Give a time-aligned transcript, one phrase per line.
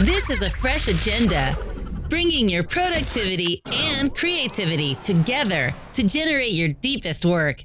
[0.00, 1.56] This is a fresh agenda,
[2.10, 7.64] bringing your productivity and creativity together to generate your deepest work.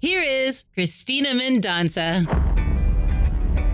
[0.00, 2.47] Here is Cristina Mendonsa.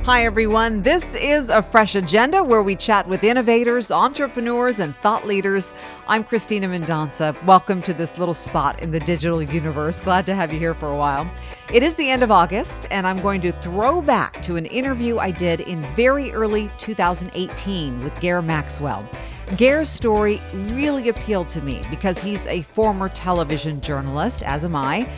[0.04, 0.82] Hi, everyone.
[0.82, 5.73] This is a fresh agenda where we chat with innovators, entrepreneurs, and thought leaders.
[6.07, 7.43] I'm Cristina Mendonsa.
[7.46, 10.03] Welcome to this little spot in the digital universe.
[10.03, 11.27] Glad to have you here for a while.
[11.72, 15.17] It is the end of August, and I'm going to throw back to an interview
[15.17, 19.09] I did in very early 2018 with Gair Maxwell.
[19.57, 25.08] Gair's story really appealed to me because he's a former television journalist, as am I.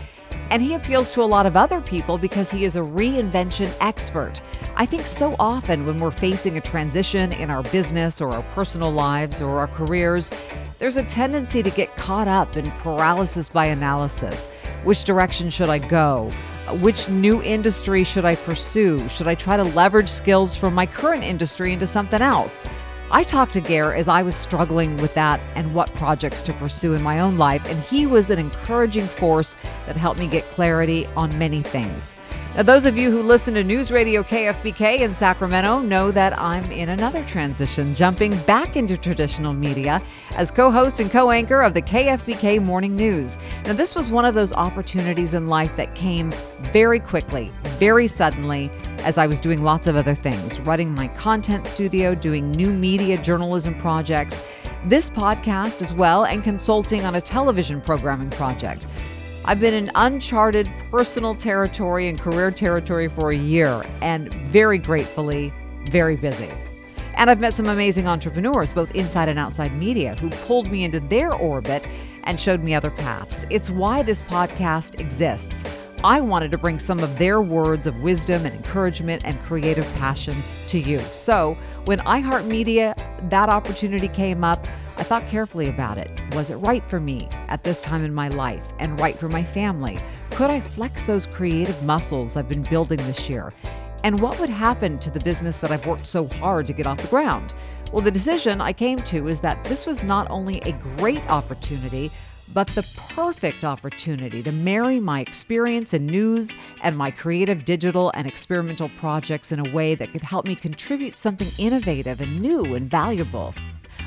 [0.50, 4.40] And he appeals to a lot of other people because he is a reinvention expert.
[4.76, 8.92] I think so often when we're facing a transition in our business or our personal
[8.92, 10.30] lives or our careers,
[10.78, 14.46] there's a tendency to get caught up in paralysis by analysis.
[14.84, 16.30] Which direction should I go?
[16.80, 19.08] Which new industry should I pursue?
[19.08, 22.66] Should I try to leverage skills from my current industry into something else?
[23.08, 26.94] I talked to Gair as I was struggling with that and what projects to pursue
[26.94, 29.54] in my own life, and he was an encouraging force
[29.86, 32.14] that helped me get clarity on many things.
[32.56, 36.64] Now, those of you who listen to News Radio KFBK in Sacramento know that I'm
[36.72, 40.02] in another transition, jumping back into traditional media
[40.36, 43.36] as co host and co anchor of the KFBK Morning News.
[43.66, 46.32] Now, this was one of those opportunities in life that came
[46.72, 48.72] very quickly, very suddenly,
[49.06, 53.16] as I was doing lots of other things, running my content studio, doing new media
[53.16, 54.42] journalism projects,
[54.84, 58.88] this podcast as well, and consulting on a television programming project.
[59.44, 65.54] I've been in uncharted personal territory and career territory for a year, and very gratefully,
[65.88, 66.50] very busy.
[67.14, 70.98] And I've met some amazing entrepreneurs, both inside and outside media, who pulled me into
[70.98, 71.86] their orbit
[72.24, 73.46] and showed me other paths.
[73.50, 75.64] It's why this podcast exists.
[76.04, 80.36] I wanted to bring some of their words of wisdom and encouragement and creative passion
[80.68, 81.00] to you.
[81.00, 84.66] So when iHeartMedia, that opportunity came up,
[84.98, 86.10] I thought carefully about it.
[86.34, 89.42] Was it right for me at this time in my life and right for my
[89.42, 89.98] family?
[90.32, 93.52] Could I flex those creative muscles I've been building this year?
[94.04, 96.98] And what would happen to the business that I've worked so hard to get off
[96.98, 97.52] the ground?
[97.92, 102.10] Well, the decision I came to is that this was not only a great opportunity,
[102.52, 108.26] but the perfect opportunity to marry my experience in news and my creative digital and
[108.26, 112.90] experimental projects in a way that could help me contribute something innovative and new and
[112.90, 113.54] valuable.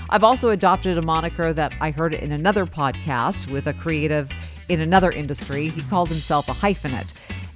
[0.09, 4.31] I've also adopted a moniker that I heard in another podcast with a creative
[4.69, 5.69] in another industry.
[5.69, 7.13] He called himself a hyphenate.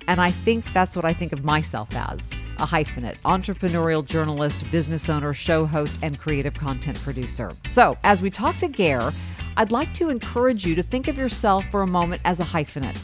[0.08, 5.10] And I think that's what I think of myself as a hyphenate entrepreneurial journalist, business
[5.10, 7.52] owner, show host, and creative content producer.
[7.72, 9.12] So, as we talk to Gair,
[9.56, 13.00] I'd like to encourage you to think of yourself for a moment as a hyphenate.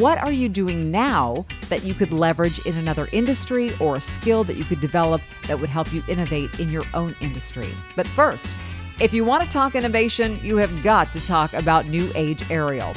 [0.00, 4.42] What are you doing now that you could leverage in another industry or a skill
[4.44, 7.68] that you could develop that would help you innovate in your own industry?
[7.94, 8.54] But first,
[9.00, 12.94] if you want to talk innovation, you have got to talk about New Age Aerial.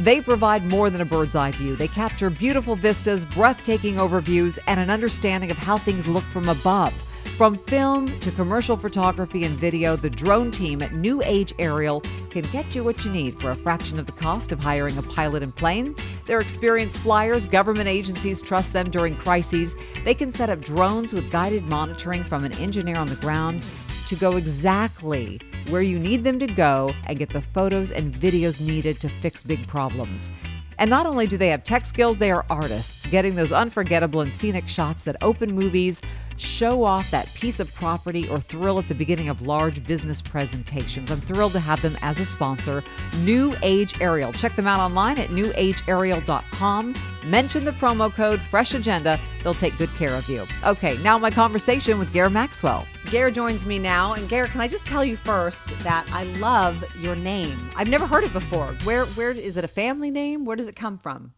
[0.00, 1.74] They provide more than a bird's eye view.
[1.74, 6.92] They capture beautiful vistas, breathtaking overviews, and an understanding of how things look from above.
[7.38, 12.42] From film to commercial photography and video, the drone team at New Age Aerial can
[12.52, 15.42] get you what you need for a fraction of the cost of hiring a pilot
[15.42, 15.94] and plane.
[16.26, 19.74] They're experienced flyers, government agencies trust them during crises.
[20.04, 23.62] They can set up drones with guided monitoring from an engineer on the ground
[24.08, 28.60] to go exactly where you need them to go and get the photos and videos
[28.60, 30.30] needed to fix big problems.
[30.78, 34.32] And not only do they have tech skills, they are artists, getting those unforgettable and
[34.32, 36.00] scenic shots that open movies,
[36.36, 41.10] show off that piece of property, or thrill at the beginning of large business presentations.
[41.10, 42.82] I'm thrilled to have them as a sponsor,
[43.18, 44.32] New Age Aerial.
[44.32, 46.94] Check them out online at newageaerial.com.
[47.24, 49.18] Mention the promo code Fresh Agenda.
[49.42, 50.44] They'll take good care of you.
[50.64, 52.86] Okay, now my conversation with Gair Maxwell.
[53.10, 54.12] Gair joins me now.
[54.12, 57.58] And Gair, can I just tell you first that I love your name?
[57.76, 58.74] I've never heard it before.
[58.84, 60.44] Where where is it a family name?
[60.44, 61.32] Where does it come from?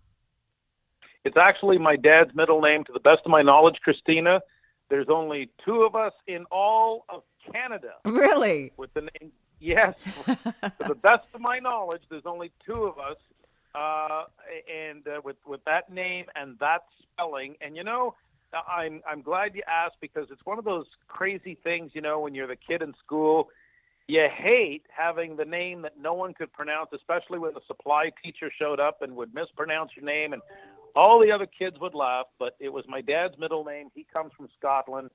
[1.24, 2.84] It's actually my dad's middle name.
[2.84, 4.40] To the best of my knowledge, Cristina,
[4.90, 7.22] there's only two of us in all of
[7.52, 7.94] Canada.
[8.04, 8.72] Really?
[8.76, 9.94] With the name, yes.
[10.26, 13.16] to the best of my knowledge, there's only two of us,
[13.74, 14.24] uh,
[14.72, 17.56] and uh, with with that name and that spelling.
[17.60, 18.14] And you know,
[18.52, 21.92] I'm I'm glad you asked because it's one of those crazy things.
[21.94, 23.48] You know, when you're the kid in school,
[24.06, 28.50] you hate having the name that no one could pronounce, especially when the supply teacher
[28.58, 30.40] showed up and would mispronounce your name and
[30.98, 33.88] all the other kids would laugh, but it was my dad's middle name.
[33.94, 35.10] He comes from Scotland.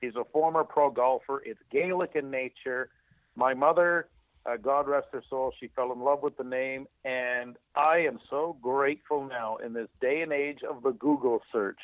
[0.00, 1.42] He's a former pro golfer.
[1.44, 2.90] It's Gaelic in nature.
[3.36, 4.08] My mother,
[4.46, 8.20] uh, God rest her soul, she fell in love with the name, and I am
[8.30, 11.80] so grateful now in this day and age of the Google search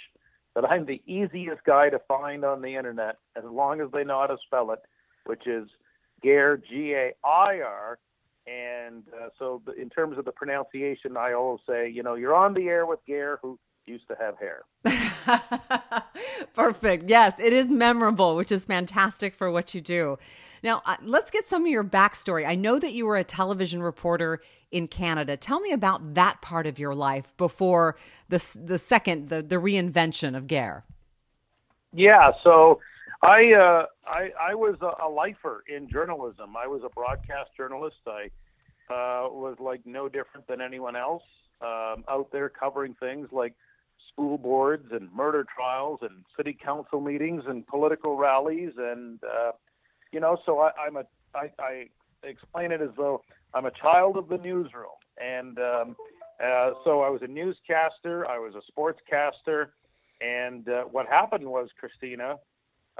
[0.55, 4.21] that I'm the easiest guy to find on the internet as long as they know
[4.21, 4.81] how to spell it
[5.25, 5.69] which is
[6.23, 7.99] Gair, G A I R.
[8.51, 12.35] And uh, so, the, in terms of the pronunciation, I always say, you know, you're
[12.35, 14.63] on the air with Gair, who used to have hair.
[16.55, 17.09] Perfect.
[17.09, 20.19] Yes, it is memorable, which is fantastic for what you do.
[20.63, 22.47] Now, uh, let's get some of your backstory.
[22.47, 25.37] I know that you were a television reporter in Canada.
[25.37, 27.97] Tell me about that part of your life before
[28.29, 30.85] the the second the the reinvention of Gair.
[31.93, 32.81] Yeah, so
[33.23, 36.57] I uh, I, I was a, a lifer in journalism.
[36.57, 37.97] I was a broadcast journalist.
[38.07, 38.31] I
[38.93, 41.23] uh, was like no different than anyone else
[41.61, 43.55] um, out there covering things like
[44.13, 49.53] school boards and murder trials and city council meetings and political rallies and uh,
[50.13, 51.87] you know so I, I'm a I, I
[52.25, 53.23] explain it as though
[53.55, 55.97] I'm a child of the newsroom and um,
[56.43, 59.67] uh, so I was a newscaster I was a sportscaster
[60.21, 62.37] and uh, what happened was Cristina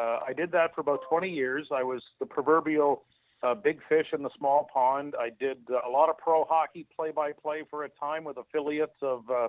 [0.01, 3.05] uh, I did that for about 20 years I was the proverbial
[3.43, 6.87] uh, big fish in the small pond I did uh, a lot of pro hockey
[6.95, 9.49] play by play for a time with affiliates of uh,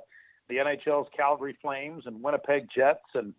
[0.49, 3.33] the NHL's Calgary Flames and Winnipeg Jets and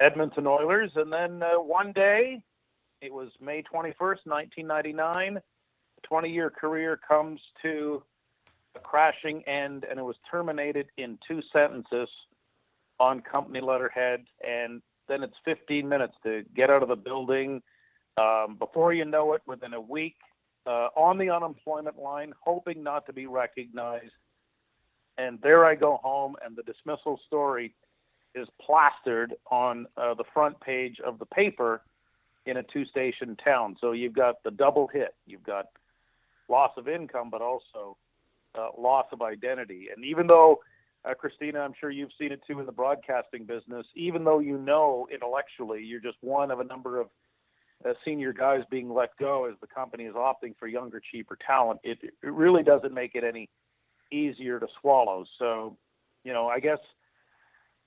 [0.00, 0.90] Edmonton Oilers.
[0.96, 2.42] And then uh, one day,
[3.00, 8.02] it was May 21st, 1999, a 20 year career comes to
[8.74, 12.08] a crashing end, and it was terminated in two sentences
[12.98, 14.24] on company letterhead.
[14.46, 17.62] And then it's 15 minutes to get out of the building.
[18.16, 20.16] Um, before you know it, within a week,
[20.66, 24.12] uh, on the unemployment line, hoping not to be recognized,
[25.18, 27.74] and there I go home, and the dismissal story
[28.34, 31.82] is plastered on uh, the front page of the paper
[32.44, 33.76] in a two-station town.
[33.80, 35.14] So you've got the double hit.
[35.26, 35.66] You've got
[36.48, 37.96] loss of income, but also
[38.56, 39.88] uh, loss of identity.
[39.94, 40.60] And even though,
[41.08, 44.58] uh, Cristina, I'm sure you've seen it too in the broadcasting business, even though you
[44.58, 47.08] know intellectually you're just one of a number of
[47.84, 51.78] uh, senior guys being let go as the company is opting for younger, cheaper talent,
[51.84, 53.48] it, it really doesn't make it any
[54.10, 55.24] easier to swallow.
[55.38, 55.76] So,
[56.24, 56.78] you know, I guess,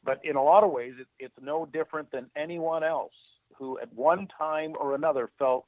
[0.03, 3.13] but in a lot of ways, it, it's no different than anyone else
[3.57, 5.65] who at one time or another felt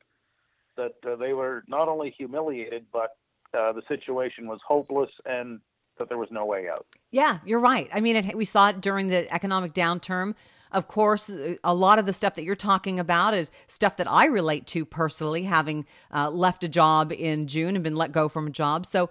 [0.78, 3.18] that uh, they were not only humiliated, but
[3.58, 5.60] uh, the situation was hopeless and
[6.02, 6.86] that there was no way out.
[7.12, 7.90] Yeah, you're right.
[7.94, 10.36] I mean, it, we saw it during the economic downturn.
[10.72, 11.30] Of course,
[11.64, 14.86] a lot of the stuff that you're talking about is stuff that I relate to
[14.86, 18.86] personally, having uh, left a job in June and been let go from a job.
[18.86, 19.10] So,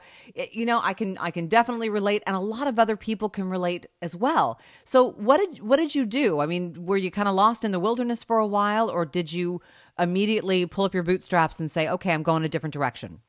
[0.53, 3.51] you know, I can I can definitely relate, and a lot of other people can
[3.51, 4.59] relate as well.
[4.85, 6.41] So, what did what did you do?
[6.41, 9.31] I mean, were you kind of lost in the wilderness for a while, or did
[9.31, 9.61] you
[9.99, 13.21] immediately pull up your bootstraps and say, "Okay, I'm going a different direction"?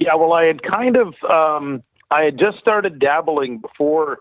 [0.00, 4.18] Yeah, well, I had kind of um, I had just started dabbling before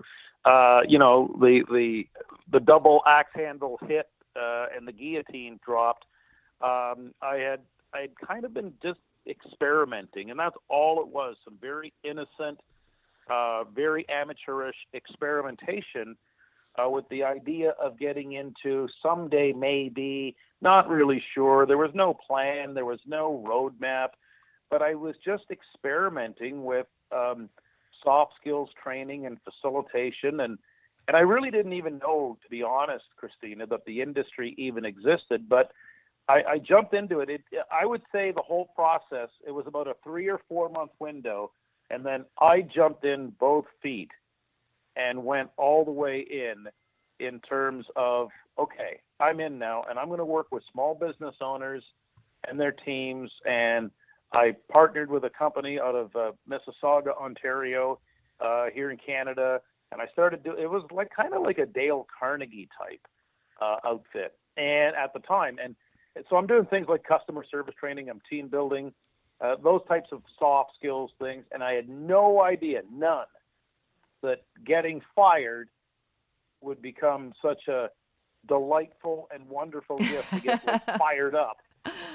[0.48, 2.04] uh, you know, the the
[2.52, 6.06] the double axe handle hit uh, and the guillotine dropped,
[6.62, 7.60] um, I had
[7.94, 11.36] I had kind of been just experimenting, and that's all it was.
[11.44, 12.62] Some very innocent,
[13.30, 16.16] uh, very amateurish experimentation
[16.82, 20.34] uh, with the idea of getting into someday maybe.
[20.62, 21.66] Not really sure.
[21.66, 22.74] There was no plan.
[22.74, 24.10] There was no roadmap,
[24.72, 26.88] but I was just experimenting with.
[27.12, 27.50] Um,
[28.04, 30.58] soft skills training and facilitation and
[31.08, 35.48] and I really didn't even know, to be honest, Cristina, that the industry even existed.
[35.48, 35.72] But
[36.28, 37.30] I, I jumped into it.
[37.30, 37.42] it.
[37.72, 39.30] I would say the whole process.
[39.46, 41.52] It was about a three or four month window,
[41.90, 44.12] and then I jumped in both feet
[44.98, 46.66] and went all the way in
[47.20, 51.36] in terms of okay, I'm in now, and I'm going to work with small business
[51.42, 51.84] owners
[52.48, 53.92] and their teams and
[54.34, 58.00] I partnered with a company out of uh, Mississauga, Ontario,
[58.40, 60.62] uh, here in Canada, and I started doing.
[60.62, 63.06] It was like kind of like a Dale Carnegie type
[63.62, 65.76] uh, outfit, and at the time, and,
[66.30, 68.10] so I'm doing things like customer service training.
[68.10, 68.92] I'm team building,
[69.40, 73.28] uh, those types of soft skills things, and I had no idea, none,
[74.24, 75.70] that getting fired
[76.62, 77.90] would become such a
[78.48, 81.58] delightful and wonderful gift to get fired up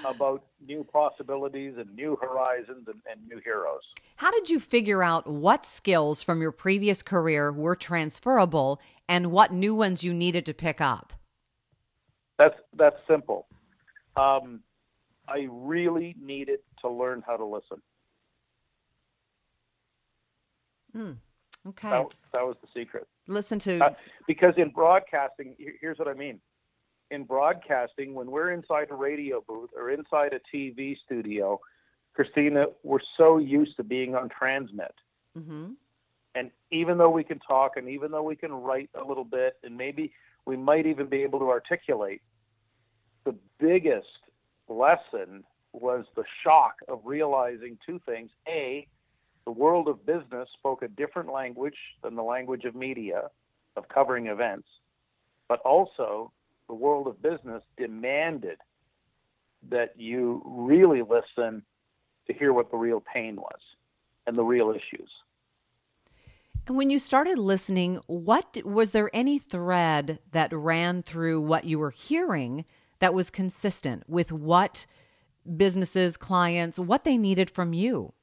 [0.04, 3.82] about new possibilities and new horizons and, and, new heroes.
[4.16, 9.52] How did you figure out what skills from your previous career were transferable and what
[9.52, 11.12] new ones you needed to pick up?
[12.38, 13.46] That's that's simple.
[14.16, 14.60] Um,
[15.28, 17.82] I really needed to learn how to listen.
[20.92, 21.12] Hmm.
[21.68, 21.90] Okay.
[21.90, 23.06] That, that was the secret.
[23.28, 23.94] Listen to uh,
[24.26, 26.40] because in broadcasting, here's what I mean
[27.12, 31.60] in broadcasting, when we're inside a radio booth or inside a TV studio,
[32.14, 34.94] Cristina, we're so used to being on transmit.
[35.38, 35.72] Mm-hmm.
[36.34, 39.58] And even though we can talk and even though we can write a little bit
[39.62, 40.12] and maybe
[40.46, 42.22] we might even be able to articulate,
[43.24, 44.06] the biggest
[44.68, 48.30] lesson was the shock of realizing two things.
[48.48, 48.86] A,
[49.44, 53.28] the world of business spoke a different language than the language of media,
[53.76, 54.68] of covering events,
[55.48, 56.32] but also
[56.72, 58.56] the world of business demanded
[59.68, 61.62] that you really listen
[62.26, 63.60] to hear what the real pain was
[64.26, 65.10] and the real issues.
[66.66, 71.78] And when you started listening, what was there any thread that ran through what you
[71.78, 72.64] were hearing
[73.00, 74.86] that was consistent with what
[75.54, 78.14] businesses, clients, what they needed from you?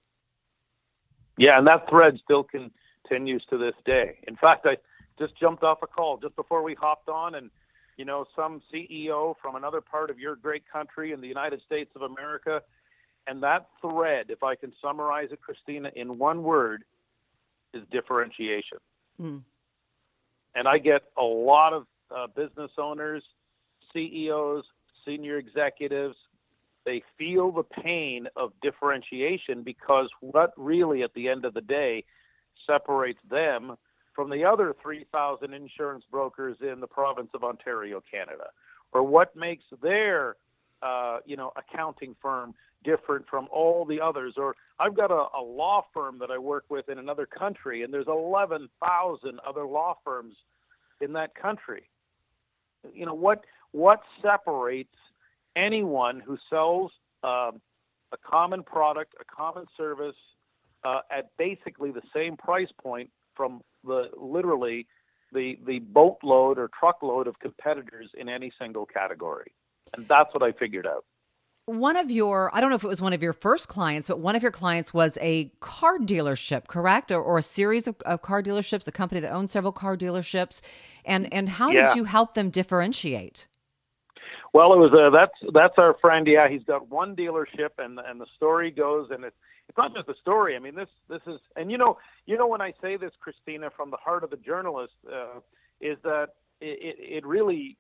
[1.37, 4.17] Yeah, and that thread still continues to this day.
[4.27, 4.77] In fact, I
[5.19, 7.51] just jumped off a call just before we hopped on and
[7.99, 11.91] you know, some CEO from another part of your great country in the United States
[11.97, 12.61] of America.
[13.27, 16.85] And that thread, if I can summarize it, Cristina, in one word,
[17.73, 18.77] is differentiation.
[19.21, 19.41] Mm.
[20.55, 23.21] And I get a lot of uh, business owners,
[23.91, 24.63] CEOs,
[25.05, 26.15] senior executives,
[26.85, 32.05] they feel the pain of differentiation because what really, at the end of the day,
[32.65, 33.75] separates them
[34.19, 38.47] from the other 3,000 insurance brokers in the province of Ontario, Canada,
[38.91, 40.35] or what makes their
[40.81, 44.33] uh, you know accounting firm different from all the others.
[44.35, 47.93] Or I've got a, a law firm that I work with in another country, and
[47.93, 50.35] there's 11,000 other law firms
[50.99, 51.83] in that country.
[52.93, 54.97] You know what what separates
[55.55, 56.91] anyone who sells
[57.23, 57.61] um,
[58.11, 60.17] a common product, a common service
[60.83, 64.85] uh, at basically the same price point from the literally
[65.31, 69.53] the the boatload or truckload of competitors in any single category.
[69.93, 71.05] And that's what I figured out.
[71.65, 74.19] One of your, I don't know if it was one of your first clients, but
[74.19, 77.11] one of your clients was a car dealership, correct?
[77.11, 80.61] Or, or a series of, of, car dealerships, a company that owns several car dealerships.
[81.05, 81.87] And, and how yeah.
[81.87, 83.47] did you help them differentiate?
[84.51, 86.25] Well, it was uh, that's that's our friend.
[86.25, 89.35] Yeah, he's got one dealership, and and the story goes, and it's
[89.69, 90.55] it's not just a story.
[90.55, 93.69] I mean, this this is, and you know, you know, when I say this, Cristina,
[93.69, 95.39] from the heart of a journalist, uh,
[95.79, 97.77] is that it, it really,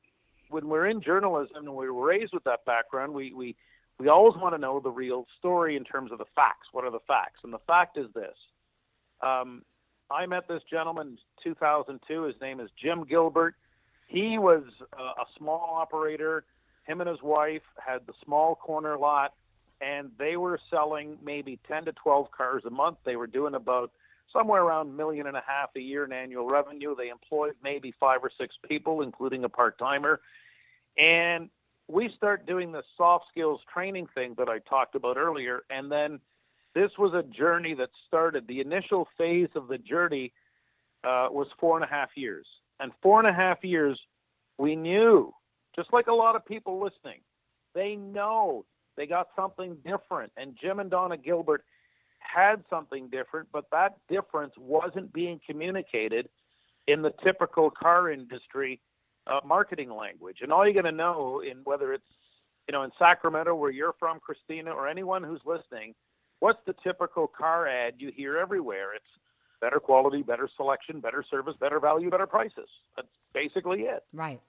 [0.49, 3.55] when we're in journalism and we were raised with that background, we we
[3.97, 6.67] we always want to know the real story in terms of the facts.
[6.71, 7.39] What are the facts?
[7.43, 8.37] And the fact is this:
[9.21, 9.63] um,
[10.11, 12.23] I met this gentleman in 2002.
[12.23, 13.55] His name is Jim Gilbert.
[14.07, 16.43] He was uh, a small operator.
[16.85, 19.33] Him and his wife had the small corner lot
[19.81, 22.97] and they were selling maybe 10 to 12 cars a month.
[23.05, 23.91] They were doing about
[24.31, 26.95] somewhere around million and a half a year in annual revenue.
[26.95, 30.21] They employed maybe five or six people, including a part timer.
[30.97, 31.49] And
[31.87, 35.61] we start doing the soft skills training thing that I talked about earlier.
[35.69, 36.19] And then
[36.75, 38.47] this was a journey that started.
[38.47, 40.33] The initial phase of the journey
[41.03, 42.45] uh, was four and a half years.
[42.79, 43.99] And four and a half years,
[44.57, 45.33] we knew,
[45.75, 47.21] just like a lot of people listening,
[47.73, 48.65] they know
[48.99, 50.29] they got something different.
[50.35, 51.63] And Jim and Donna Gilbert
[52.19, 56.27] had something different, but that difference wasn't being communicated
[56.85, 58.81] in the typical car industry
[59.25, 60.39] uh, marketing language.
[60.41, 62.03] And all you're going to know in whether it's
[62.67, 65.95] you know in Sacramento where you're from, Cristina, or anyone who's listening,
[66.39, 68.95] what's the typical car ad you hear everywhere?
[68.95, 69.05] It's
[69.61, 72.67] better quality, better selection, better service, better value, better prices.
[72.97, 74.03] That's basically it.
[74.11, 74.41] Right.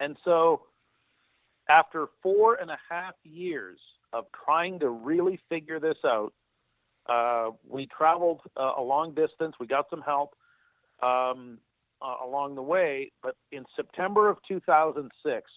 [0.00, 0.62] And so
[1.68, 3.78] after four and a half years
[4.12, 6.32] of trying to really figure this out,
[7.08, 9.54] uh, we traveled uh, a long distance.
[9.58, 10.34] We got some help
[11.02, 11.58] um,
[12.00, 15.50] uh, along the way, but in September of 2006,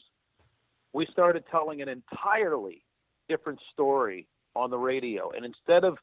[0.93, 2.83] we started telling an entirely
[3.29, 5.31] different story on the radio.
[5.31, 5.97] And instead of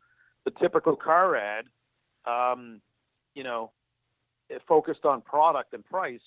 [0.45, 1.65] the typical car ad,
[2.27, 2.81] um,
[3.35, 3.73] you know,
[4.49, 6.21] it focused on product and price,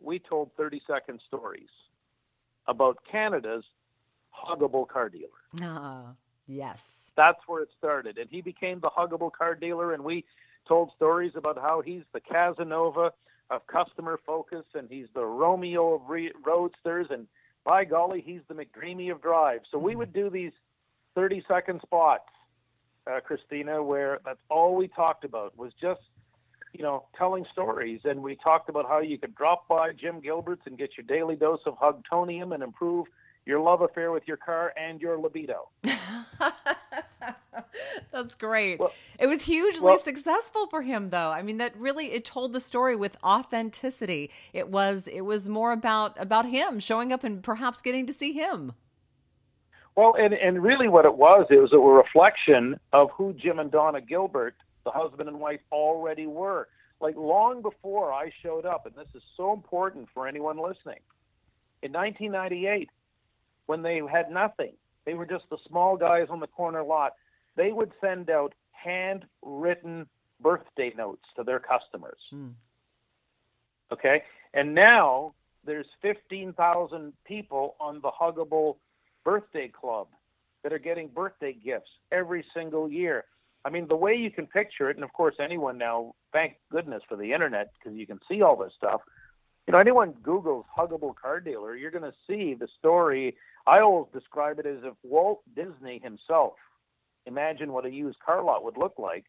[0.00, 1.68] we told 30 second stories
[2.68, 3.64] about Canada's
[4.34, 5.28] huggable car dealer.
[5.62, 6.14] Ah,
[6.46, 7.10] yes.
[7.16, 8.18] That's where it started.
[8.18, 10.24] And he became the huggable car dealer, and we
[10.68, 13.12] told stories about how he's the Casanova
[13.50, 17.26] of customer focus, and he's the Romeo of re- roadsters, and
[17.64, 19.60] by golly, he's the McDreamy of drive.
[19.70, 20.52] So we would do these
[21.14, 22.28] 30 second spots,
[23.06, 26.00] uh, Cristina, where that's all we talked about was just
[26.76, 28.00] you know, telling stories.
[28.04, 31.36] And we talked about how you could drop by Jim Gilbert's and get your daily
[31.36, 33.06] dose of Hugtonium and improve
[33.46, 35.68] your love affair with your car and your libido.
[38.12, 38.78] That's great.
[38.78, 41.30] Well, it was hugely well, successful for him though.
[41.30, 44.30] I mean that really it told the story with authenticity.
[44.52, 48.32] It was it was more about about him showing up and perhaps getting to see
[48.32, 48.72] him.
[49.94, 53.70] Well, and and really what it was, it was a reflection of who Jim and
[53.70, 54.56] Donna Gilbert
[54.86, 56.68] the husband and wife already were.
[56.98, 61.00] Like long before I showed up, and this is so important for anyone listening.
[61.82, 62.88] In 1998,
[63.66, 64.72] when they had nothing.
[65.04, 67.12] They were just the small guys on the corner lot.
[67.56, 70.06] They would send out handwritten
[70.40, 72.18] birthday notes to their customers.
[72.32, 72.52] Mm.
[73.92, 74.22] Okay?
[74.54, 78.76] And now there's 15,000 people on the Huggable
[79.24, 80.08] Birthday Club
[80.62, 83.24] that are getting birthday gifts every single year.
[83.66, 87.02] I mean, the way you can picture it, and of course, anyone now, thank goodness
[87.08, 89.00] for the internet because you can see all this stuff.
[89.66, 93.36] You know, anyone Google's Huggable Car Dealer, you're going to see the story.
[93.66, 96.52] I always describe it as if Walt Disney himself
[97.26, 99.24] imagine what a used car lot would look like.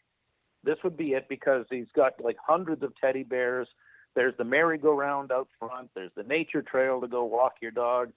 [0.63, 3.67] This would be it because he's got like hundreds of teddy bears.
[4.15, 5.89] There's the merry-go-round out front.
[5.96, 8.12] There's the nature trail to go walk your dog.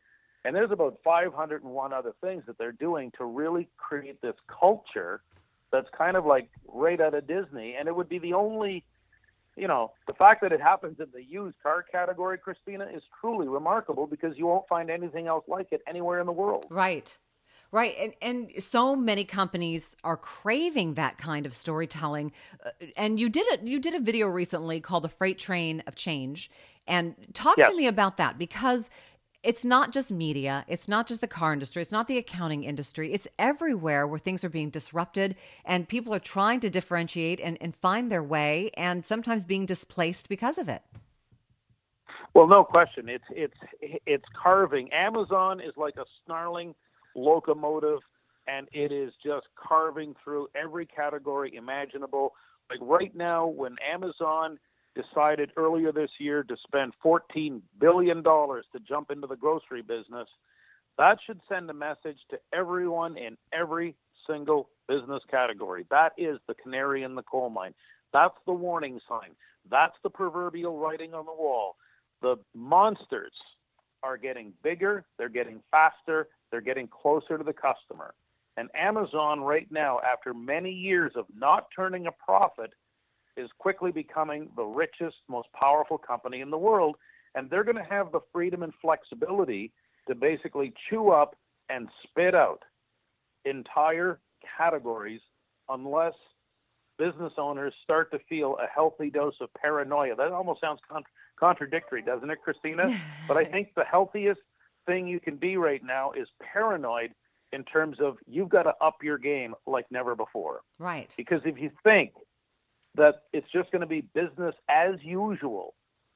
[0.44, 5.22] And there's about 501 other things that they're doing to really create this culture
[5.72, 7.76] that's kind of like right out of Disney.
[7.78, 8.84] And it would be the only,
[9.56, 13.48] you know, the fact that it happens in the used car category, Cristina, is truly
[13.48, 16.66] remarkable because you won't find anything else like it anywhere in the world.
[16.70, 17.16] Right.
[17.72, 17.94] Right.
[18.00, 22.32] And and so many companies are craving that kind of storytelling.
[22.64, 25.94] Uh, and you did a, you did a video recently called The Freight Train of
[25.94, 26.50] Change
[26.88, 27.68] and talk yes.
[27.68, 28.90] to me about that because
[29.42, 33.12] it's not just media, it's not just the car industry, it's not the accounting industry.
[33.12, 37.74] It's everywhere where things are being disrupted and people are trying to differentiate and, and
[37.74, 40.82] find their way and sometimes being displaced because of it.
[42.34, 43.08] Well, no question.
[43.08, 43.56] It's it's
[44.06, 44.92] it's carving.
[44.92, 46.76] Amazon is like a snarling
[47.16, 47.98] locomotive,
[48.46, 52.34] and it is just carving through every category imaginable.
[52.70, 54.60] Like right now, when Amazon
[54.94, 60.28] decided earlier this year to spend $14 billion to jump into the grocery business,
[60.98, 63.94] that should send a message to everyone in every
[64.26, 65.86] single business category.
[65.90, 67.74] That is the canary in the coal mine.
[68.12, 69.30] That's the warning sign.
[69.70, 71.76] That's the proverbial writing on the wall.
[72.22, 73.32] The monsters
[74.02, 78.14] are getting bigger, they're getting faster, they're getting closer to the customer.
[78.56, 82.72] And Amazon, right now, after many years of not turning a profit,
[83.36, 86.96] is quickly becoming the richest, most powerful company in the world.
[87.34, 89.72] And they're going to have the freedom and flexibility
[90.08, 91.36] to basically chew up
[91.68, 92.62] and spit out
[93.44, 94.20] entire
[94.58, 95.20] categories
[95.68, 96.14] unless
[96.98, 100.14] business owners start to feel a healthy dose of paranoia.
[100.16, 101.04] That almost sounds con-
[101.38, 103.00] contradictory, doesn't it, Cristina?
[103.28, 104.40] but I think the healthiest
[104.86, 107.12] thing you can be right now is paranoid
[107.52, 110.60] in terms of you've got to up your game like never before.
[110.78, 111.12] Right.
[111.16, 112.12] Because if you think
[112.96, 115.74] that it's just going to be business as usual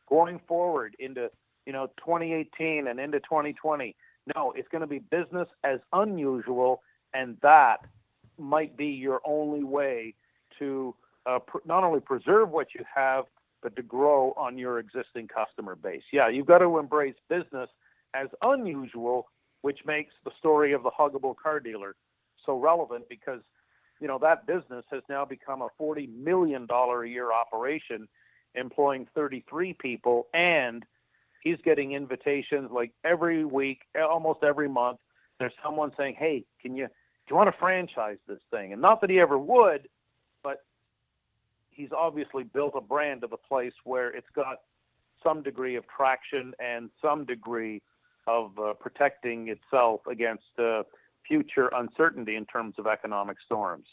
[0.09, 1.31] going forward into,
[1.67, 3.95] you know, 2018 and into 2020,
[4.35, 6.83] no, it's going to be business as unusual
[7.15, 7.79] and that
[8.39, 10.15] might be your only way
[10.59, 10.95] to
[11.27, 13.25] uh, pr- not only preserve what you have
[13.63, 16.03] but to grow on your existing customer base.
[16.13, 17.71] Yeah, you've got to embrace business
[18.15, 19.27] as unusual,
[19.63, 21.97] which makes the story of the huggable car dealer
[22.45, 23.41] so relevant because
[24.01, 28.09] you know that business has now become a 40 million dollar a year operation
[28.55, 30.85] employing 33 people and
[31.43, 34.99] he's getting invitations like every week almost every month.
[35.39, 38.73] There's someone saying hey can you do you want to franchise this thing?
[38.73, 39.89] And not that he ever would
[40.43, 40.65] but
[41.71, 44.59] he's obviously built a brand of a place where it's got
[45.23, 47.83] some degree of traction and some degree
[48.27, 50.83] of uh, protecting itself against uh,
[51.27, 53.87] future uncertainty in terms of economic storms.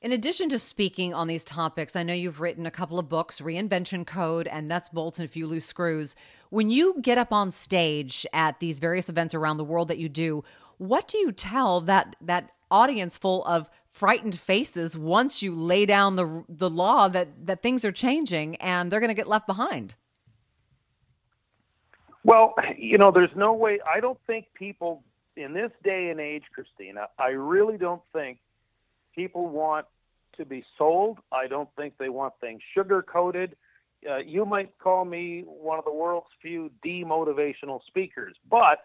[0.00, 3.40] In addition to speaking on these topics, I know you've written a couple of books,
[3.40, 6.14] Reinvention Code and Nuts, Bolts, and a Few Loose Screws.
[6.50, 10.08] When you get up on stage at these various events around the world that you
[10.08, 10.44] do,
[10.76, 16.14] what do you tell that that audience full of frightened faces once you lay down
[16.14, 19.96] the the law that that things are changing and they're going to get left behind?
[22.22, 23.80] Well, you know, there's no way.
[23.92, 25.02] I don't think people
[25.38, 28.38] in this day and age, Cristina, I really don't think
[29.14, 29.86] people want
[30.36, 31.18] to be sold.
[31.32, 33.56] I don't think they want things sugar coated.
[34.08, 38.80] Uh, you might call me one of the world's few demotivational speakers, but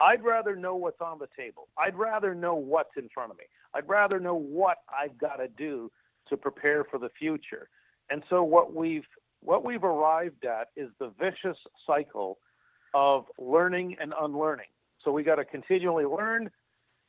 [0.00, 1.68] I'd rather know what's on the table.
[1.78, 3.44] I'd rather know what's in front of me.
[3.74, 5.90] I'd rather know what I've got to do
[6.28, 7.68] to prepare for the future.
[8.10, 9.06] And so what we've
[9.40, 12.38] what we've arrived at is the vicious cycle
[12.94, 14.66] of learning and unlearning.
[15.04, 16.50] So we got to continually learn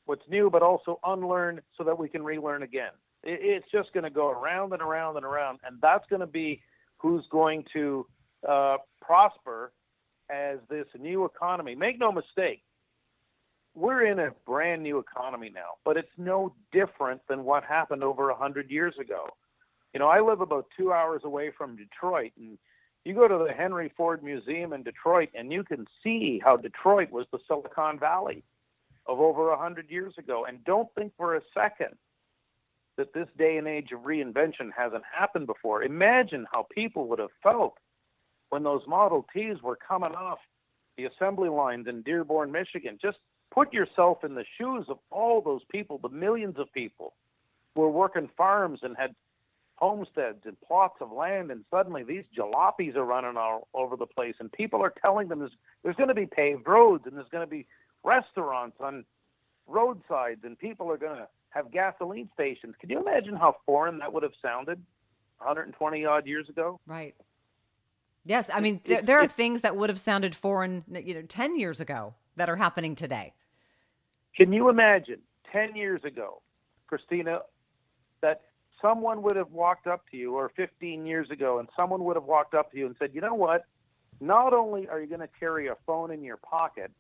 [0.06, 2.92] what's new, but also unlearn so that we can relearn again.
[3.24, 6.62] It's just going to go around and around and around, and that's going to be
[6.98, 8.06] who's going to
[8.48, 9.72] uh, prosper
[10.30, 11.74] as this new economy.
[11.74, 12.62] Make no mistake,
[13.76, 18.30] we're in a brand new economy now, but it's no different than what happened over
[18.30, 19.28] a hundred years ago.
[19.94, 22.58] You know, I live about two hours away from Detroit, and
[23.06, 27.12] you go to the Henry Ford Museum in Detroit and you can see how Detroit
[27.12, 28.44] was the Silicon Valley.
[29.08, 30.46] of over a hundred years ago.
[30.46, 31.96] And don't think for a second
[32.98, 35.84] that this day and age of reinvention hasn't happened before.
[35.84, 37.78] Imagine how people would have felt
[38.50, 40.40] when those Model Ts were coming off
[40.98, 42.98] the assembly lines in Dearborn, Michigan.
[43.02, 43.18] Just
[43.52, 47.14] put yourself in the shoes of all those people, the millions of people
[47.74, 49.14] who were working farms and had
[49.76, 54.36] homesteads and plots of land, and suddenly these jalopies are running all over the place,
[54.40, 55.52] and people are telling them there's,
[55.84, 57.66] there's going to be paved roads and there's going to be
[58.04, 59.04] restaurants on
[59.68, 62.76] roadsides, and people are going to have gasoline stations.
[62.80, 64.82] Can you imagine how foreign that would have sounded
[65.40, 66.80] 120 odd years ago?
[66.86, 67.16] Right.
[68.26, 71.60] Yes, I mean there, there are things that would have sounded foreign, you know, 10
[71.60, 73.34] years ago that are happening today.
[74.36, 75.20] Can you imagine
[75.52, 76.42] 10 years ago,
[76.88, 77.42] Cristina,
[78.22, 78.42] that
[78.86, 82.26] someone would have walked up to you, or 15 years ago, and someone would have
[82.26, 83.66] walked up to you and said, you know what?
[84.22, 86.92] Not only are you going to carry a phone in your pocket,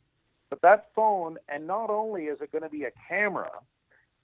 [0.50, 3.50] but that phone, and not only is it going to be a camera,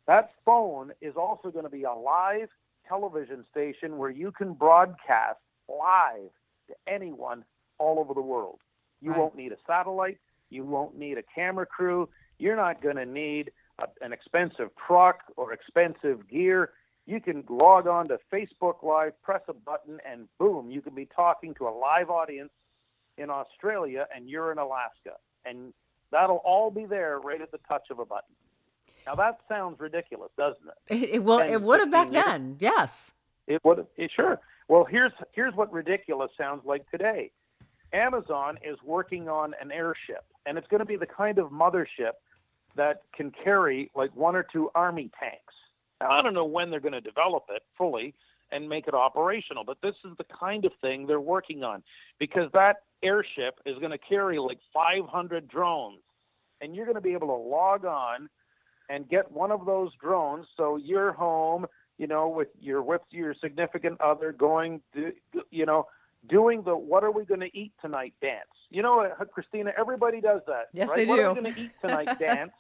[0.07, 2.49] that phone is also going to be a live
[2.87, 6.31] television station where you can broadcast live
[6.67, 7.43] to anyone
[7.77, 8.59] all over the world.
[9.01, 9.19] You Right.
[9.19, 10.17] won't need a satellite.
[10.49, 12.09] You won't need a camera crew.
[12.39, 16.71] You're not going to need a, an expensive truck or expensive gear.
[17.11, 21.05] You can log on to Facebook Live, press a button, and boom, you can be
[21.13, 22.51] talking to a live audience
[23.17, 25.17] in Australia and you're in Alaska.
[25.43, 25.73] And
[26.11, 28.33] that'll all be there right at the touch of a button.
[29.05, 30.93] Now that sounds ridiculous, doesn't it?
[31.03, 31.11] It.
[31.11, 32.23] 10, It would have back years.
[32.23, 32.55] then.
[32.59, 33.11] Yes.
[33.45, 34.39] It would it, sure.
[34.69, 37.31] Well, here's here's what ridiculous sounds like today.
[37.91, 42.13] Amazon is working on an airship, and it's going to be the kind of mothership
[42.77, 45.50] that can carry like one or two army tanks.
[46.01, 48.13] Now, I don't know when they're going to develop it fully
[48.51, 51.83] and make it operational, but this is the kind of thing they're working on
[52.19, 56.01] because that airship is going to carry like 500 drones,
[56.59, 58.29] and you're going to be able to log on
[58.89, 61.65] and get one of those drones so you're home
[61.97, 65.13] you know with you're with your significant other going to,
[65.51, 65.87] you know
[66.29, 70.41] doing the what are we going to eat tonight dance you know cristina everybody does
[70.47, 70.97] that Yes, right?
[70.97, 71.21] they what do.
[71.23, 72.51] are we going to eat tonight dance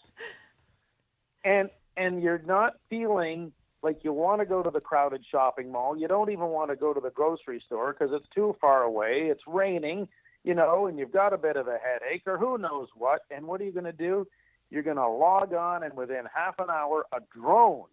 [1.43, 3.51] and and you're not feeling
[3.83, 5.97] like you want to go to the crowded shopping mall.
[5.97, 9.27] You don't even want to go to the grocery store because it's too far away.
[9.31, 10.07] It's raining
[10.43, 13.21] you know and you've got a bit of a headache or who knows what.
[13.29, 14.27] And what are you going to do?
[14.69, 17.87] You're going to log on and within half an hour a drone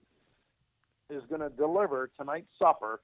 [1.10, 3.00] is going to deliver tonight's supper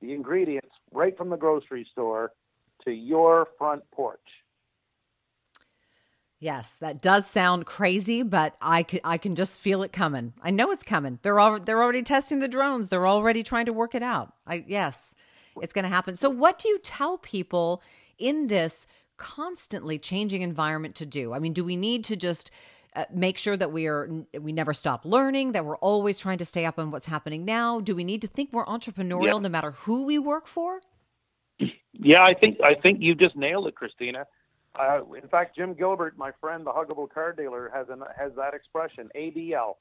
[0.00, 2.32] the ingredients right from the grocery store
[2.84, 4.20] to your front porch
[6.40, 10.34] Yes, that does sound crazy, but I can I can just feel it coming.
[10.40, 11.18] I know it's coming.
[11.22, 12.88] They're all they're already testing the drones.
[12.88, 14.32] They're already trying to work it out.
[14.46, 15.14] I yes,
[15.60, 16.14] it's going to happen.
[16.14, 17.82] So what do you tell people
[18.18, 21.32] in this constantly changing environment to do?
[21.32, 22.52] I mean, do we need to just
[22.94, 24.08] uh, make sure that we are
[24.40, 27.80] we never stop learning, that we're always trying to stay up on what's happening now?
[27.80, 29.38] Do we need to think more entrepreneurial Yeah.
[29.40, 30.82] no matter who we work for?
[31.92, 34.24] Yeah, I think I think you just nailed it, Cristina.
[34.78, 38.54] Uh, in fact, Jim Gilbert, my friend, the huggable car dealer, has an, has that
[38.54, 39.74] expression: ABL,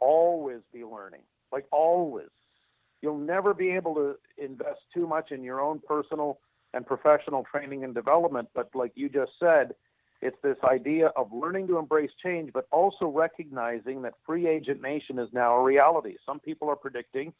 [0.00, 1.22] always be learning.
[1.52, 2.28] Like always,
[3.00, 6.38] you'll never be able to invest too much in your own personal
[6.74, 8.48] and professional training and development.
[8.54, 9.74] But like you just said,
[10.20, 15.18] it's this idea of learning to embrace change, but also recognizing that free agent nation
[15.18, 16.16] is now a reality.
[16.26, 17.32] Some people are predicting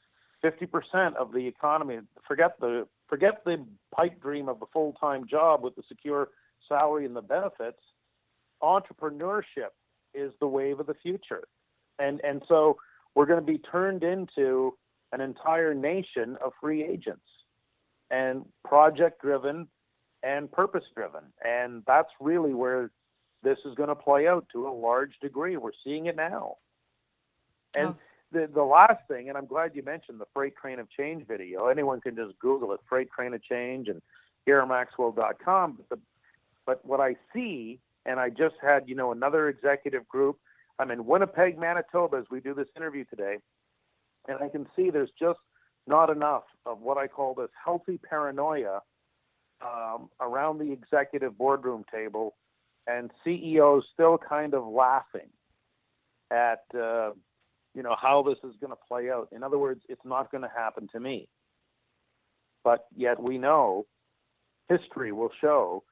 [0.43, 1.99] 50% of the economy.
[2.27, 6.29] Forget the forget the pipe dream of the full time job with the secure
[6.71, 7.81] salary and the benefits.
[8.63, 9.73] Entrepreneurship
[10.15, 11.45] is the wave of the future,
[11.99, 12.77] and and so
[13.15, 14.77] we're going to be turned into
[15.13, 17.27] an entire nation of free agents,
[18.11, 19.67] and project driven
[20.23, 22.91] and purpose driven, and that's really where
[23.43, 25.57] this is going to play out to a large degree.
[25.57, 26.57] We're seeing it now,
[27.77, 27.97] and Oh.
[28.33, 31.69] the the last thing, and I'm glad you mentioned the Freight Train of Change video.
[31.69, 34.03] Anyone can just Google it, Freight Train of Change, and
[34.47, 35.79] GairMaxwell.com.
[35.79, 35.99] But the,
[36.67, 40.39] but what I see, and I just had you know another executive group.
[40.79, 43.37] I'm in Winnipeg, Manitoba, as we do this interview today,
[44.29, 45.39] and I can see there's just
[45.87, 48.81] not enough of what I call this healthy paranoia
[49.63, 52.37] um, around the executive boardroom table,
[52.87, 55.29] and CEOs still kind of laughing
[56.31, 57.11] at uh,
[57.75, 59.29] you know how this is going to play out.
[59.33, 61.29] In other words, it's not going to happen to me.
[62.63, 63.87] But yet we know
[64.69, 65.83] history will show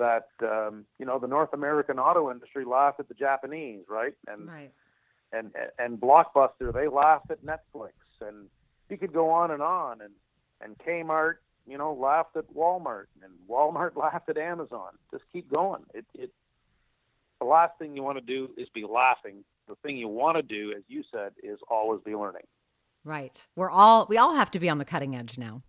[0.00, 4.14] that um, you know the North American auto industry laughed at the Japanese, right?
[4.26, 4.72] And Right.
[5.32, 8.48] and and Blockbuster they laughed at Netflix, and
[8.88, 10.12] you could go on and on, and
[10.60, 11.36] and Kmart
[11.66, 14.90] you know laughed at Walmart, and Walmart laughed at Amazon.
[15.12, 15.84] Just keep going.
[15.94, 16.32] It it
[17.38, 19.44] the last thing you want to do is be laughing.
[19.68, 22.42] The thing you want to do, as you said, is always be learning.
[23.04, 23.46] Right.
[23.54, 25.60] We're all we all have to be on the cutting edge now.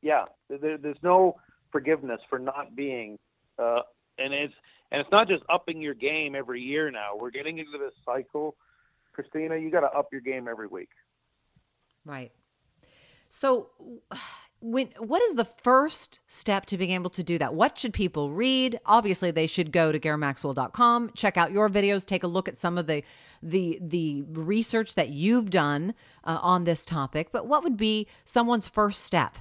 [0.00, 1.34] Yeah, there, there's no
[1.70, 3.18] forgiveness for not being,
[3.58, 3.80] uh,
[4.18, 4.54] and it's
[4.90, 6.90] and it's not just upping your game every year.
[6.90, 8.56] Now we're getting into this cycle,
[9.12, 9.56] Cristina.
[9.56, 10.90] You got to up your game every week.
[12.04, 12.32] Right.
[13.28, 13.68] So,
[14.60, 17.54] when what is the first step to being able to do that?
[17.54, 18.80] What should people read?
[18.86, 22.78] Obviously, they should go to GairMaxwell.com, check out your videos, take a look at some
[22.78, 23.04] of the
[23.42, 27.28] the the research that you've done uh, on this topic.
[27.30, 29.36] But what would be someone's first step?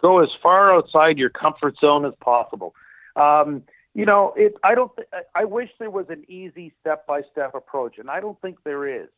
[0.00, 2.74] Go as far outside your comfort zone as possible.
[3.16, 3.62] Um,
[3.94, 4.54] you know, it.
[4.62, 4.94] I don't.
[4.94, 8.58] Th- I wish there was an easy step by step approach, and I don't think
[8.62, 9.08] there is.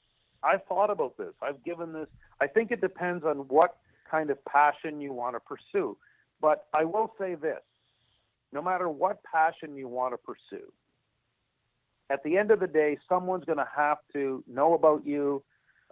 [0.45, 1.35] I've thought about this.
[1.43, 2.07] I've given this.
[2.41, 3.77] I think it depends on what
[4.09, 5.97] kind of passion you want to pursue.
[6.41, 7.59] But I will say this
[8.53, 10.73] no matter what passion you want to pursue,
[12.11, 15.43] at the end of the day, someone's going to have to know about you.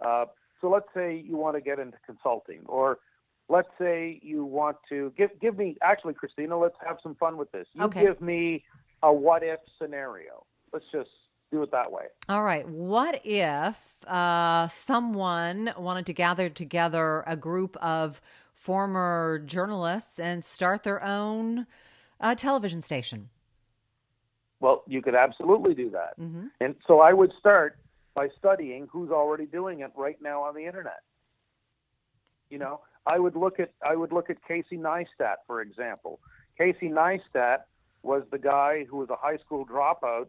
[0.03, 0.25] Uh,
[0.61, 2.99] so let's say you want to get into consulting, or
[3.49, 6.57] let's say you want to give give me actually, Cristina.
[6.57, 7.67] Let's have some fun with this.
[7.73, 8.01] You Okay.
[8.01, 8.63] give me
[9.03, 10.45] a what if scenario.
[10.73, 11.09] Let's just
[11.51, 12.05] do it that way.
[12.27, 12.67] All right.
[12.67, 18.21] What if uh, someone wanted to gather together a group of
[18.53, 21.67] former journalists and start their own
[22.19, 23.29] uh, television station?
[24.59, 26.19] Well, you could absolutely do that.
[26.19, 26.49] Mhm.
[26.59, 27.77] And so I would start
[28.15, 31.01] by studying who's already doing it right now on the internet.
[32.49, 36.19] You know, I would look at I would look at Casey Neistat, for example.
[36.57, 37.59] Casey Neistat
[38.03, 40.27] was the guy who was a high school dropout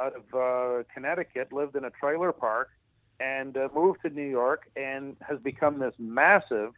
[0.00, 2.70] out of uh, Connecticut, lived in a trailer park,
[3.18, 6.72] and uh, moved to New York, and has become this massive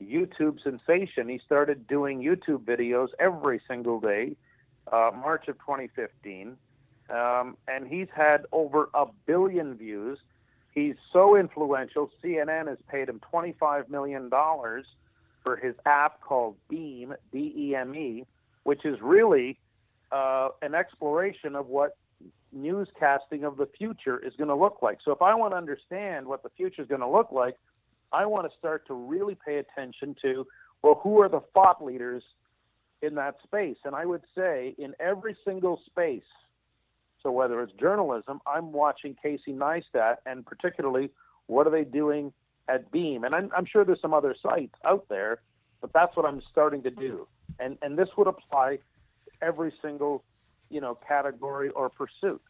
[0.00, 1.28] YouTube sensation.
[1.28, 4.36] He started doing YouTube videos every single day,
[4.90, 6.56] uh, March of 2015,
[7.10, 10.18] um, and he's had over a billion views.
[10.72, 12.10] He's so influential.
[12.22, 14.86] CNN has paid him 25 million dollars
[15.44, 18.24] for his app called Beme, B-E-M-E,
[18.62, 19.58] which is really
[20.12, 21.96] uh, an exploration of what
[22.56, 24.98] newscasting of the future is going to look like.
[25.04, 27.56] So if I want to understand what the future is going to look like,
[28.12, 30.46] I want to start to really pay attention to
[30.82, 32.22] well, who are the thought leaders
[33.02, 33.76] in that space?
[33.84, 36.22] And I would say in every single space,
[37.22, 41.10] so whether it's journalism, I'm watching Casey Neistat, and particularly
[41.46, 42.32] what are they doing
[42.68, 43.24] at Beme?
[43.24, 45.40] And I'm, I'm sure there's some other sites out there,
[45.80, 47.26] but that's what I'm starting to do.
[47.58, 50.24] And and this would apply to every single
[50.70, 52.40] you know category or pursuit.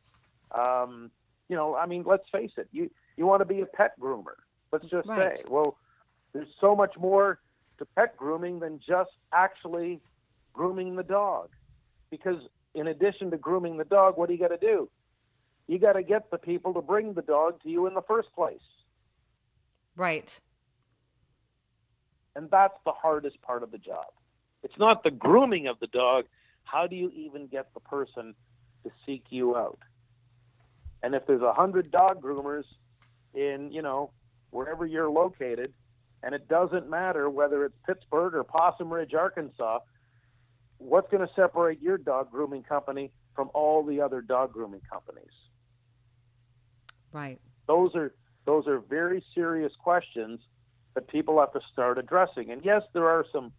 [0.53, 1.11] Um,
[1.49, 2.69] you know, I mean, let's face it.
[2.73, 4.37] You you want to be a pet groomer.
[4.73, 5.37] Let's just Right.
[5.39, 5.77] say, well,
[6.33, 7.41] there's so much more
[7.79, 10.01] to pet grooming than just actually
[10.53, 11.51] grooming the dog.
[12.11, 12.41] Because
[12.75, 14.89] in addition to grooming the dog, what do you got to do?
[15.69, 18.33] You got to get the people to bring the dog to you in the first
[18.35, 18.61] place.
[19.97, 20.39] Right.
[22.35, 24.07] And that's the hardest part of the job.
[24.63, 26.25] It's not the grooming of the dog.
[26.65, 28.35] How do you even get the person
[28.85, 29.79] to seek you out?
[31.03, 32.65] And if there's a hundred dog groomers
[33.35, 34.11] in, you know,
[34.51, 35.73] wherever you're located,
[36.23, 39.81] and it doesn't matter whether it's Pittsburgh or Possum Ridge, Arkansas,
[40.83, 45.33] what's going to separate your dog grooming company from all the other dog grooming companies?
[47.13, 47.39] Right.
[47.67, 48.15] those are
[48.47, 50.41] those are very serious questions
[50.95, 52.51] that people have to start addressing.
[52.51, 53.53] And yes, there are some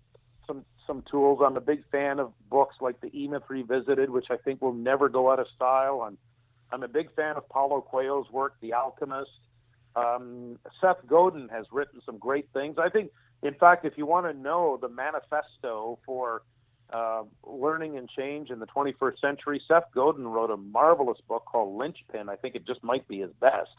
[0.48, 1.40] some some tools.
[1.46, 4.74] I'm a big fan of books like the E Myth Revisited, which I think will
[4.74, 6.02] never go out of style.
[6.02, 6.18] I'm
[6.72, 9.30] I'm a big fan of Paulo Coelho's work, The Alchemist.
[9.96, 12.78] Um, Seth Godin has written some great things.
[12.80, 13.12] I think,
[13.44, 16.42] in fact, if you want to know the manifesto for
[16.94, 21.76] uh, learning and change in the 21st century, Seth Godin wrote a marvelous book called
[21.78, 22.30] Linchpin.
[22.30, 23.72] I think it just might be his best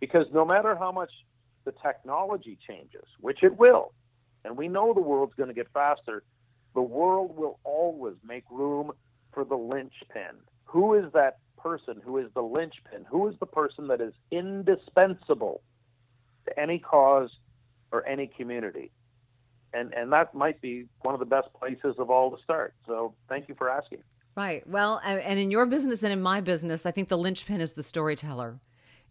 [0.00, 1.10] because no matter how much
[1.64, 3.92] the technology changes, which it will,
[4.44, 6.22] and we know the world's going to get faster,
[6.74, 8.92] the world will always make room
[9.32, 10.36] for the linchpin.
[10.64, 13.06] Who is that person who is the linchpin?
[13.10, 15.62] Who is the person that is indispensable
[16.46, 17.30] to any cause
[17.92, 18.90] or any community?
[19.72, 22.74] And and that might be one of the best places of all to start.
[22.86, 24.02] So thank you for asking.
[24.36, 24.66] Right.
[24.68, 27.82] Well, and in your business and in my business, I think the linchpin is the
[27.82, 28.60] storyteller.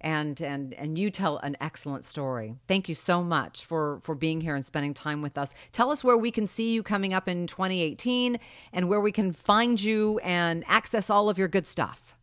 [0.01, 2.57] And and and you tell an excellent story.
[2.67, 5.53] Thank you so much for for being here and spending time with us.
[5.71, 8.37] Tell us where we can see you coming up in 2018
[8.73, 12.15] and where we can find you and access all of your good stuff.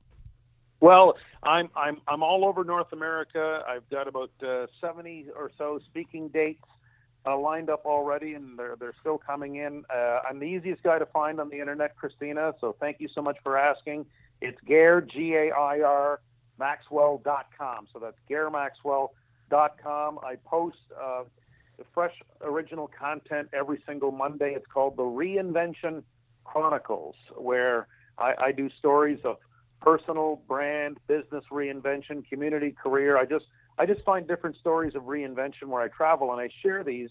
[0.81, 3.65] Well, I'm I'm I'm all over North America.
[3.67, 6.65] I've got about uh, 70 or so speaking dates
[7.27, 9.85] uh, lined up already, and they're they're still coming in.
[9.95, 12.55] Uh, I'm the easiest guy to find on the internet, Cristina.
[12.61, 14.07] So thank you so much for asking.
[14.41, 16.21] It's Gair G A I R
[16.59, 17.89] Maxwell.com.
[17.93, 20.19] So that's GairMaxwell.com.
[20.23, 21.25] I post uh,
[21.95, 24.55] fresh original content every single Monday.
[24.55, 26.03] It's called the Reinvention
[26.45, 27.87] Chronicles, where
[28.19, 29.37] I, I do stories of
[29.81, 33.19] personal, brand, business reinvention, community, career.
[33.19, 33.47] I just
[33.79, 37.11] I just find different stories of reinvention where I travel, and I share these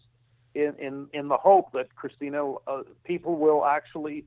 [0.54, 4.26] in in, in the hope that Cristina, uh, people will actually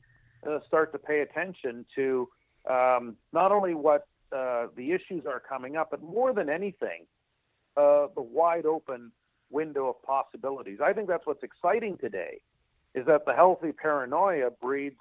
[0.48, 2.28] uh, start to pay attention to
[2.68, 7.06] um, not only what uh, the issues are coming up, but more than anything,
[7.76, 9.12] uh, the wide open
[9.50, 10.78] window of possibilities.
[10.82, 12.40] I think that's what's exciting today,
[12.94, 14.96] is that the healthy paranoia breeds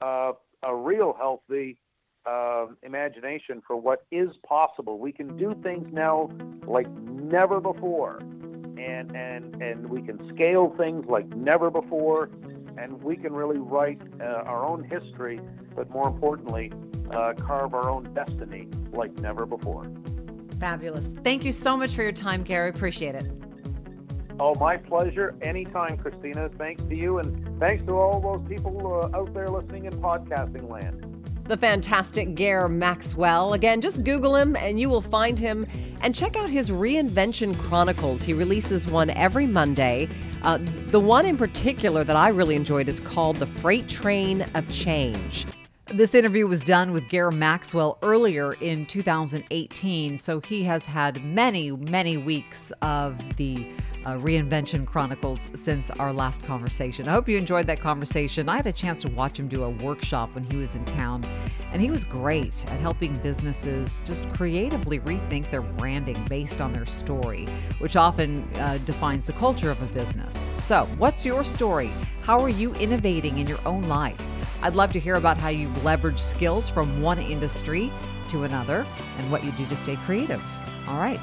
[0.00, 1.78] uh, a real healthy
[2.26, 4.98] uh, imagination for what is possible.
[4.98, 6.30] We can do things now
[6.66, 12.30] like never before, and and and we can scale things like never before,
[12.76, 15.40] and we can really write uh, our own history,
[15.74, 16.72] but more importantly,
[17.12, 19.90] uh, carve our own destiny like never before.
[20.60, 21.06] Fabulous.
[21.22, 22.68] Thank you so much for your time, Gair.
[22.68, 23.30] Appreciate it.
[24.40, 25.34] Oh, my pleasure.
[25.42, 26.48] Anytime, Cristina.
[26.58, 30.68] Thanks to you, and thanks to all those people uh, out there listening in podcasting
[30.68, 31.17] land
[31.48, 33.54] the fantastic Gair Maxwell.
[33.54, 35.66] Again, just Google him and you will find him.
[36.02, 38.22] And check out his Reinvention Chronicles.
[38.22, 40.08] He releases one every Monday.
[40.42, 40.58] Uh,
[40.88, 45.46] the one in particular that I really enjoyed is called The Freight Train of Change.
[45.86, 51.70] This interview was done with Gair Maxwell earlier in 2018, so he has had many,
[51.70, 53.66] many weeks of the
[54.04, 57.08] uh, Reinvention Chronicles since our last conversation.
[57.08, 58.48] I hope you enjoyed that conversation.
[58.48, 61.24] I had a chance to watch him do a workshop when he was in town,
[61.72, 66.86] and he was great at helping businesses just creatively rethink their branding based on their
[66.86, 67.46] story,
[67.78, 70.48] which often uh, defines the culture of a business.
[70.58, 71.90] So, what's your story?
[72.22, 74.20] How are you innovating in your own life?
[74.62, 77.92] I'd love to hear about how you leverage skills from one industry
[78.30, 78.86] to another
[79.18, 80.42] and what you do to stay creative.
[80.88, 81.20] All right.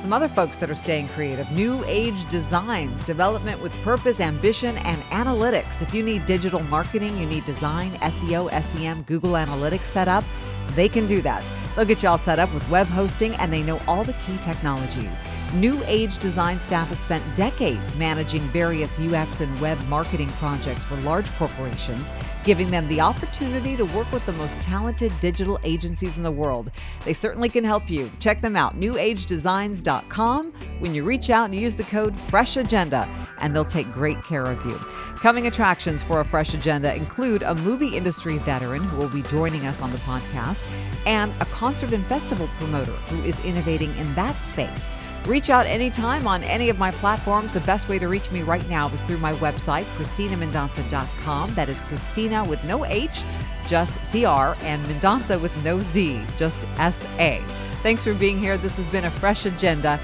[0.00, 5.02] Some other folks that are staying creative new age designs, development with purpose, ambition, and
[5.10, 5.82] analytics.
[5.82, 10.24] If you need digital marketing, you need design, SEO, SEM, Google Analytics set up,
[10.70, 11.44] they can do that.
[11.76, 14.38] They'll get you all set up with web hosting and they know all the key
[14.38, 15.20] technologies.
[15.54, 20.94] New Age Design staff has spent decades managing various UX and web marketing projects for
[20.98, 22.08] large corporations,
[22.44, 26.70] giving them the opportunity to work with the most talented digital agencies in the world.
[27.04, 28.08] They certainly can help you.
[28.20, 30.52] Check them out, newagedesigns.com.
[30.78, 33.08] When you reach out and use the code Fresh Agenda,
[33.38, 34.76] and they'll take great care of you.
[35.16, 39.66] Coming attractions for a fresh agenda include a movie industry veteran who will be joining
[39.66, 40.64] us on the podcast
[41.06, 44.90] and a concert and festival promoter who is innovating in that space.
[45.26, 47.52] Reach out anytime on any of my platforms.
[47.52, 51.54] The best way to reach me right now is through my website, CristinaMendonsa.com.
[51.54, 53.22] That is Cristina with no H,
[53.68, 57.38] just CR, and Mendonsa with no Z, just SA.
[57.82, 58.56] Thanks for being here.
[58.56, 60.00] This has been a fresh agenda.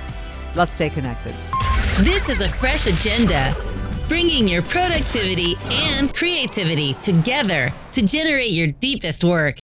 [0.54, 1.34] Let's stay connected.
[2.00, 3.54] This is a fresh agenda,
[4.08, 9.56] bringing your productivity and creativity together to generate your deepest work.